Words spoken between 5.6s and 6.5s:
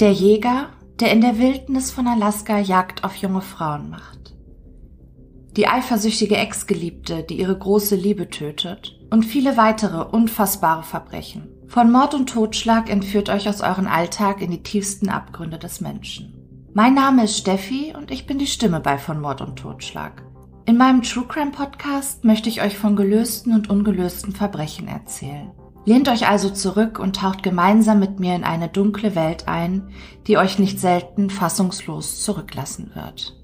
eifersüchtige